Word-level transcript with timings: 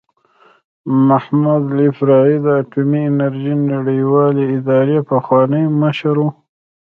محمد 1.09 1.63
البرادعي 1.77 2.35
د 2.45 2.47
اټومي 2.61 3.01
انرژۍ 3.11 3.55
نړیوالې 3.73 4.45
ادارې 4.57 4.97
پخوانی 5.09 5.63
مشر 5.81 6.15
و. 6.25 6.27